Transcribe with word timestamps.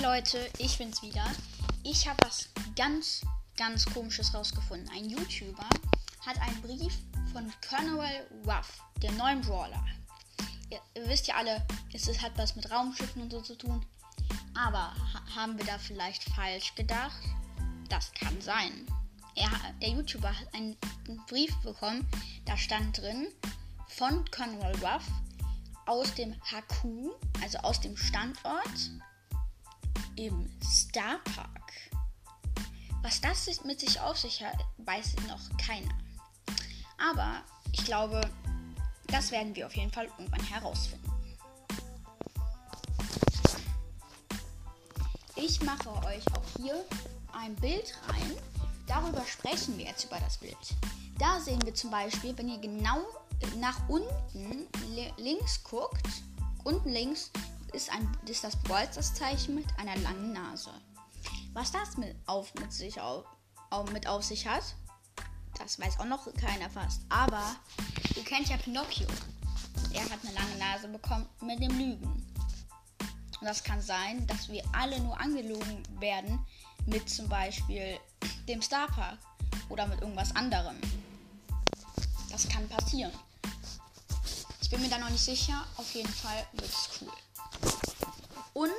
Leute, 0.00 0.48
ich 0.58 0.78
bin's 0.78 1.02
wieder. 1.02 1.24
Ich 1.82 2.06
habe 2.06 2.18
was 2.24 2.48
ganz, 2.76 3.22
ganz 3.56 3.84
komisches 3.84 4.32
rausgefunden. 4.32 4.88
Ein 4.94 5.10
YouTuber 5.10 5.68
hat 6.24 6.40
einen 6.40 6.62
Brief 6.62 6.94
von 7.32 7.52
Colonel 7.68 8.24
Ruff, 8.46 8.80
dem 9.02 9.16
neuen 9.16 9.40
Brawler. 9.40 9.84
Ihr, 10.70 10.78
ihr 10.94 11.08
wisst 11.08 11.26
ja 11.26 11.34
alle, 11.34 11.66
es 11.92 12.06
hat 12.22 12.38
was 12.38 12.54
mit 12.54 12.70
Raumschiffen 12.70 13.22
und 13.22 13.32
so 13.32 13.40
zu 13.40 13.56
tun. 13.56 13.84
Aber 14.54 14.94
ha 14.94 15.34
haben 15.34 15.58
wir 15.58 15.66
da 15.66 15.78
vielleicht 15.78 16.22
falsch 16.32 16.76
gedacht? 16.76 17.20
Das 17.88 18.12
kann 18.12 18.40
sein. 18.40 18.86
Er, 19.34 19.50
der 19.82 19.88
YouTuber 19.88 20.30
hat 20.30 20.54
einen 20.54 20.76
Brief 21.26 21.54
bekommen, 21.62 22.06
da 22.44 22.56
stand 22.56 22.98
drin 22.98 23.26
von 23.88 24.24
Colonel 24.30 24.76
Ruff 24.76 25.06
aus 25.86 26.14
dem 26.14 26.34
HQ, 26.34 26.84
also 27.42 27.58
aus 27.58 27.80
dem 27.80 27.96
Standort 27.96 28.90
im 30.18 30.50
Star 30.62 31.18
Park. 31.34 31.72
Was 33.02 33.20
das 33.20 33.64
mit 33.64 33.78
sich 33.78 34.00
auf 34.00 34.18
sich 34.18 34.42
hat, 34.42 34.58
weiß 34.78 35.14
noch 35.28 35.56
keiner. 35.64 35.94
Aber 36.98 37.42
ich 37.70 37.84
glaube, 37.84 38.20
das 39.06 39.30
werden 39.30 39.54
wir 39.54 39.66
auf 39.66 39.76
jeden 39.76 39.92
Fall 39.92 40.06
irgendwann 40.18 40.42
herausfinden. 40.42 41.08
Ich 45.36 45.62
mache 45.62 45.88
euch 46.04 46.26
auch 46.36 46.60
hier 46.60 46.84
ein 47.32 47.54
Bild 47.56 47.96
rein. 48.08 48.36
Darüber 48.88 49.24
sprechen 49.24 49.78
wir 49.78 49.86
jetzt 49.86 50.04
über 50.04 50.18
das 50.18 50.38
Bild. 50.38 50.56
Da 51.18 51.38
sehen 51.40 51.62
wir 51.64 51.74
zum 51.74 51.90
Beispiel, 51.90 52.36
wenn 52.36 52.48
ihr 52.48 52.58
genau 52.58 53.06
nach 53.58 53.88
unten 53.88 54.66
links 55.16 55.62
guckt, 55.62 56.06
unten 56.64 56.88
links 56.88 57.30
ist, 57.74 57.90
ein, 57.90 58.08
ist 58.26 58.44
das 58.44 58.56
Bolzers-Zeichen 58.56 59.54
mit 59.54 59.66
einer 59.78 59.96
langen 59.96 60.32
Nase. 60.32 60.70
Was 61.52 61.72
das 61.72 61.96
mit, 61.96 62.14
auf, 62.26 62.54
mit, 62.54 62.72
sich 62.72 63.00
auf, 63.00 63.24
mit 63.92 64.06
auf 64.06 64.22
sich 64.22 64.46
hat, 64.46 64.62
das 65.58 65.78
weiß 65.78 65.98
auch 65.98 66.04
noch 66.04 66.32
keiner 66.34 66.70
fast. 66.70 67.02
Aber 67.08 67.56
ihr 68.16 68.24
kennt 68.24 68.48
ja 68.48 68.56
Pinocchio. 68.56 69.06
Er 69.92 70.04
hat 70.04 70.20
eine 70.22 70.34
lange 70.34 70.56
Nase 70.56 70.88
bekommen 70.88 71.26
mit 71.40 71.60
dem 71.60 71.76
Lügen. 71.78 72.26
Und 73.40 73.46
das 73.46 73.62
kann 73.62 73.80
sein, 73.80 74.26
dass 74.26 74.48
wir 74.48 74.62
alle 74.72 75.00
nur 75.00 75.18
angelogen 75.18 75.82
werden 76.00 76.44
mit 76.86 77.08
zum 77.08 77.28
Beispiel 77.28 77.98
dem 78.48 78.62
Starpark 78.62 79.18
oder 79.68 79.86
mit 79.86 80.00
irgendwas 80.00 80.34
anderem. 80.34 80.76
Das 82.30 82.48
kann 82.48 82.68
passieren. 82.68 83.12
Ich 84.60 84.70
bin 84.70 84.80
mir 84.82 84.90
da 84.90 84.98
noch 84.98 85.10
nicht 85.10 85.24
sicher. 85.24 85.64
Auf 85.76 85.94
jeden 85.94 86.12
Fall 86.12 86.46
wird 86.52 86.68
es 86.68 86.90
cool. 87.00 87.12
Und 88.58 88.72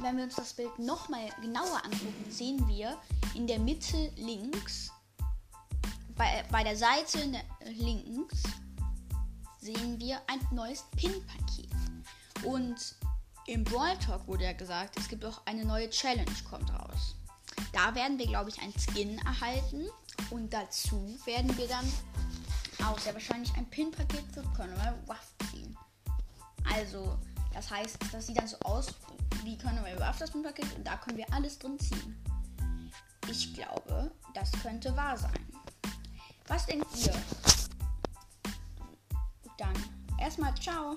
wenn 0.00 0.18
wir 0.18 0.24
uns 0.24 0.34
das 0.34 0.52
Bild 0.52 0.78
nochmal 0.78 1.30
genauer 1.40 1.82
angucken, 1.82 2.26
sehen 2.28 2.68
wir 2.68 2.98
in 3.34 3.46
der 3.46 3.58
Mitte 3.58 4.12
links, 4.16 4.90
bei, 6.14 6.44
bei 6.52 6.62
der 6.62 6.76
Seite 6.76 7.42
links, 7.64 8.42
sehen 9.58 9.98
wir 9.98 10.20
ein 10.26 10.40
neues 10.50 10.84
Pin-Paket. 10.94 11.70
Und 12.42 12.96
im 13.46 13.64
Brawl 13.64 13.96
Talk 13.96 14.28
wurde 14.28 14.44
ja 14.44 14.52
gesagt, 14.52 14.98
es 14.98 15.08
gibt 15.08 15.24
auch 15.24 15.40
eine 15.46 15.64
neue 15.64 15.88
Challenge, 15.88 16.26
kommt 16.50 16.70
raus. 16.74 17.16
Da 17.72 17.94
werden 17.94 18.18
wir, 18.18 18.26
glaube 18.26 18.50
ich, 18.50 18.60
ein 18.60 18.74
Skin 18.78 19.16
erhalten. 19.20 19.86
Und 20.28 20.52
dazu 20.52 21.18
werden 21.24 21.56
wir 21.56 21.66
dann 21.66 21.90
auch 22.86 22.98
sehr 22.98 23.14
wahrscheinlich 23.14 23.54
ein 23.56 23.70
Pin-Paket 23.70 24.24
für 24.34 24.42
Colonel 24.54 24.98
Ruff 25.08 25.32
ziehen. 25.50 25.74
Also, 26.70 27.18
das 27.54 27.70
heißt, 27.70 27.96
das 28.12 28.26
sieht 28.26 28.38
dann 28.38 28.48
so 28.48 28.58
aus 28.64 28.88
wie 29.44 29.56
Colonel 29.56 30.02
Ruff 30.02 30.18
das 30.18 30.30
Pin-Paket 30.30 30.66
und 30.76 30.86
da 30.86 30.96
können 30.96 31.16
wir 31.16 31.32
alles 31.32 31.58
drin 31.58 31.78
ziehen. 31.78 32.16
Ich 33.30 33.54
glaube, 33.54 34.10
das 34.34 34.50
könnte 34.62 34.94
wahr 34.96 35.16
sein. 35.16 35.46
Was 36.48 36.66
denkt 36.66 36.86
ihr? 37.06 37.14
Dann 39.56 39.72
erstmal 40.18 40.54
ciao. 40.56 40.96